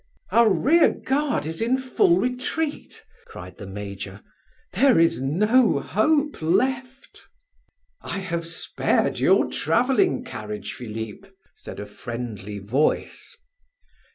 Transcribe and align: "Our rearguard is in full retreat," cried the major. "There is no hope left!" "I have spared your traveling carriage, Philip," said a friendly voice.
"Our 0.31 0.49
rearguard 0.49 1.45
is 1.45 1.61
in 1.61 1.77
full 1.77 2.17
retreat," 2.17 3.05
cried 3.27 3.57
the 3.59 3.67
major. 3.67 4.21
"There 4.73 4.97
is 4.97 5.21
no 5.21 5.79
hope 5.79 6.41
left!" 6.41 7.21
"I 8.01 8.17
have 8.17 8.47
spared 8.47 9.19
your 9.19 9.47
traveling 9.51 10.23
carriage, 10.23 10.73
Philip," 10.73 11.31
said 11.55 11.79
a 11.79 11.85
friendly 11.85 12.57
voice. 12.57 13.37